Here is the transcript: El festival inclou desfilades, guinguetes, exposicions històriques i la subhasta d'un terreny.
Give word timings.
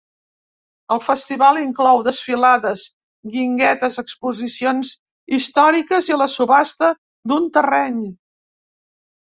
El 0.93 1.01
festival 1.07 1.59
inclou 1.63 2.01
desfilades, 2.07 2.85
guinguetes, 3.35 4.01
exposicions 4.05 4.95
històriques 5.39 6.11
i 6.15 6.21
la 6.25 6.31
subhasta 6.39 6.93
d'un 7.31 7.49
terreny. 7.61 8.05